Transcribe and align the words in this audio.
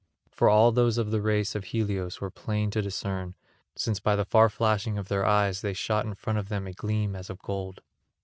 For 0.31 0.49
all 0.49 0.71
those 0.71 0.97
of 0.97 1.11
the 1.11 1.21
race 1.21 1.53
of 1.53 1.63
Helios 1.65 2.19
were 2.19 2.31
plain 2.31 2.71
to 2.71 2.81
discern, 2.81 3.35
since 3.75 3.99
by 3.99 4.15
the 4.15 4.25
far 4.25 4.49
flashing 4.49 4.97
of 4.97 5.09
their 5.09 5.27
eyes 5.27 5.61
they 5.61 5.73
shot 5.73 6.05
in 6.07 6.15
front 6.15 6.39
of 6.39 6.49
them 6.49 6.65
a 6.65 6.73
gleam 6.73 7.15
as 7.15 7.29
of 7.29 7.37
gold. 7.43 7.83